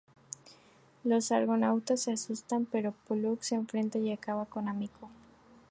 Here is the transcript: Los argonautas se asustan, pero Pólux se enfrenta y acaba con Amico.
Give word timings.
Los 1.03 1.31
argonautas 1.31 2.01
se 2.01 2.13
asustan, 2.13 2.65
pero 2.65 2.91
Pólux 3.07 3.45
se 3.45 3.53
enfrenta 3.53 3.99
y 3.99 4.11
acaba 4.11 4.47
con 4.47 4.67
Amico. 4.67 5.11